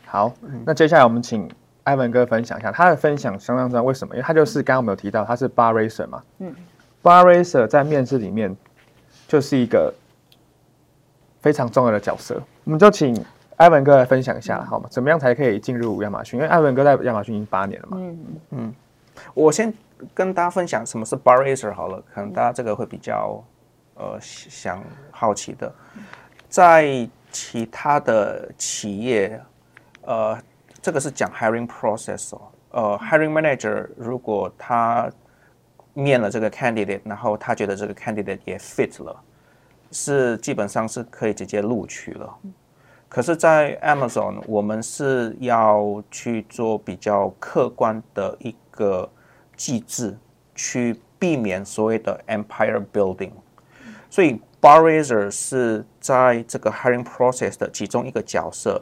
[0.07, 0.33] 好，
[0.65, 1.51] 那接下来我们请
[1.83, 4.15] 艾文哥分享一下他的分享相当重要，为什么？
[4.15, 6.55] 因为他就是刚刚我们有提到他是 bar racer 嘛，嗯。
[7.03, 8.57] Bar Racer 在面试里面
[9.27, 9.93] 就是一个
[11.41, 13.13] 非常重要的角色，我们就请
[13.63, 14.89] 艾文哥来分享一下，好吗？
[14.91, 16.37] 怎么样才可以进入亚马逊？
[16.37, 17.97] 因为艾文哥在亚马逊已经八年了嘛。
[18.01, 18.19] 嗯
[18.51, 18.75] 嗯，
[19.35, 19.73] 我先
[20.13, 23.41] 跟大家分享什么是 Bar Racer 好了，可能大家这个会比较
[23.95, 24.83] 呃想
[25.13, 25.73] 好奇的，
[26.49, 29.41] 在其他的企业，
[30.07, 30.37] 呃，
[30.81, 32.41] 这个是讲 hiring process 哦，
[32.73, 35.09] 呃，hiring manager 如果他
[35.95, 39.17] 面了这个 candidate，然后他觉得这个 candidate 也 fit 了，
[39.93, 42.39] 是基本上是可以直接录取了。
[43.13, 49.07] 可是，在 Amazon，我们是要去做比较客观的一个
[49.55, 50.17] 机制，
[50.55, 53.33] 去避免所谓的 empire building。
[54.09, 58.81] 所以，bar raiser 是在这个 hiring process 的其中一个角色，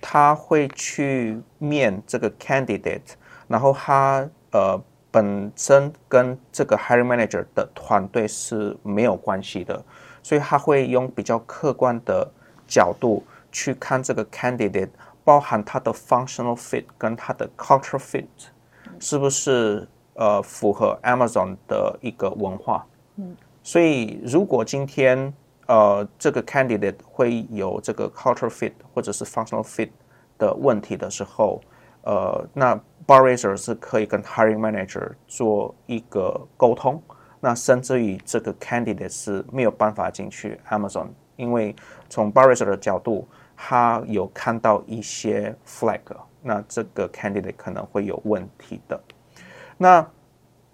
[0.00, 3.14] 他会去面这个 candidate，
[3.48, 4.80] 然后他呃。
[5.14, 9.84] 本身跟这个 hiring manager 的团队是没有关系的，
[10.22, 12.26] 所以他会用比较客观的
[12.66, 13.22] 角度
[13.52, 14.90] 去看这个 candidate，
[15.22, 18.26] 包含他的 functional fit 跟他的 culture fit，
[18.98, 22.84] 是不是呃符合 Amazon 的一个文化。
[23.16, 25.32] 嗯，所以如果今天
[25.66, 29.90] 呃这个 candidate 会有这个 culture fit 或者是 functional fit
[30.38, 31.60] 的问题的时候，
[32.02, 32.74] 呃，那
[33.06, 37.00] Bar Raiser 是可以跟 Hiring Manager 做一个沟通，
[37.38, 41.74] 那甚至于这个 Candidate 是没有办法进去 Amazon，因为
[42.08, 43.28] 从 Bar Raiser 的角度，
[43.64, 46.00] 他有看到一些 flag，
[46.42, 49.00] 那这个 Candidate 可能会有问题的。
[49.78, 50.04] 那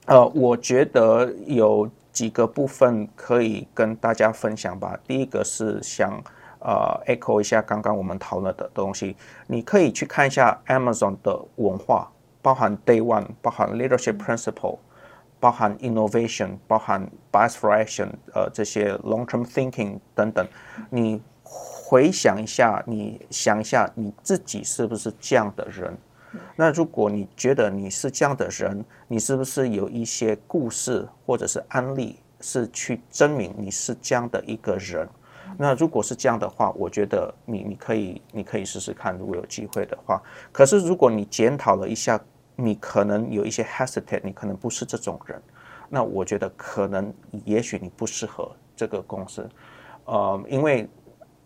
[0.07, 4.99] 呃，我觉得有几个部分可以跟大家分享吧。
[5.07, 6.19] 第一个是想。
[6.61, 9.15] 呃，echo 一下刚刚我们讨论的东西，
[9.47, 12.11] 你可以去看一下 Amazon 的文化，
[12.43, 14.79] 包含 Day One，包含 Leadership Principle，
[15.39, 20.45] 包含 Innovation，包含 Bias for Action，呃，这些 Long-term Thinking 等等。
[20.91, 21.23] 你
[21.89, 25.97] 回想一下，你想一下你自己是不是这样的人？
[26.55, 35.09] 那如果你觉得你是这样的人，你是不是有一些故事或者是案例是去证明你是这样的一个人？
[35.57, 40.23] 那如果是这样的话，我觉得你你可以你可以试试看，如果有机会的话。
[40.53, 42.21] 可是如果你检讨了一下，
[42.55, 45.41] 你可能有一些 hesitate，你可能不是这种人。
[45.89, 47.11] 那我觉得可能
[47.47, 49.49] 也许你不适合这个公司，
[50.05, 50.87] 呃，因为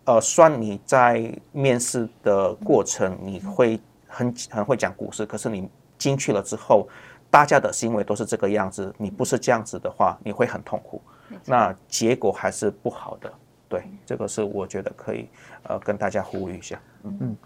[0.04, 6.88] 呃，算你在面试的过程你会很很会讲故事，可是你进去了之后，
[7.30, 11.00] 大家的行为都是这个样子，你不是这样子的话，你会很痛苦，
[11.44, 13.32] 那结果还是不好的。
[13.68, 15.28] 对，这个是我觉得可以
[15.62, 16.78] 呃跟大家呼吁一下。
[17.04, 17.36] 嗯嗯，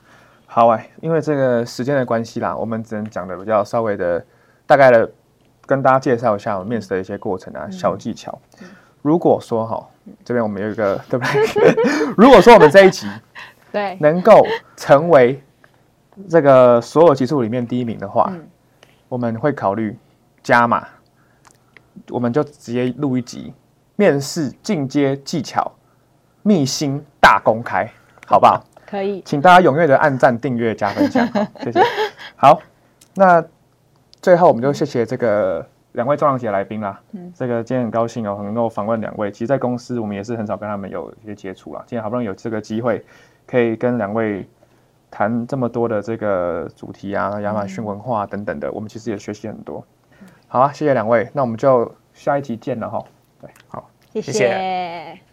[0.46, 4.24] 好哎，因为这个时间的关系啦，我们只能讲的比较稍微的
[4.66, 5.08] 大概的
[5.66, 8.36] 跟大家介绍一下我们面试的一些过程啊，小技巧。
[9.06, 9.88] 如果说哈，
[10.24, 11.74] 这边我们有一个对不对？
[12.18, 13.06] 如果说我们这一集
[13.70, 14.44] 对能够
[14.76, 15.40] 成为
[16.28, 18.32] 这个所有集数里面第一名的话，
[19.08, 19.96] 我们会考虑
[20.42, 20.88] 加码，
[22.08, 23.54] 我们就直接录一集
[23.94, 25.70] 面试进阶技巧
[26.42, 27.88] 秘辛大公开，
[28.26, 28.60] 好不好？
[28.86, 31.24] 可以，请大家踊跃的按赞、订阅、加分享，
[31.62, 31.80] 谢谢。
[32.34, 32.58] 好，
[33.14, 33.44] 那
[34.20, 35.64] 最后我们就谢谢这个。
[35.96, 39.32] 两位重量级的来宾啦，嗯，这个今天很高兴哦，能够访问两位。
[39.32, 41.82] 其实，在公司我们也是很少跟他们有一些接触啦。
[41.86, 43.02] 今天好不容易有这个机会，
[43.46, 44.46] 可以跟两位
[45.10, 49.82] 谈这么多的这个主题啊，亚马逊文化等等的，我们其实也学习很多。
[50.48, 53.02] 好啊，谢谢两位，那我们就下一集见了哈。
[53.40, 54.32] 对，好，谢谢。
[54.32, 55.25] 谢谢。